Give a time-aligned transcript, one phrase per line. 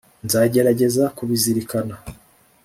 [0.25, 1.95] nzagerageza kubizirikana